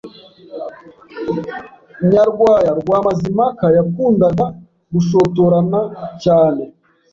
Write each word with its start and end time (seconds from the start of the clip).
Nyarwaya 2.09 2.71
rwa 2.79 2.97
Mazimpaka 3.05 3.65
yakundaga 3.77 4.45
gushotorana 4.93 5.79
cyane 6.23 6.63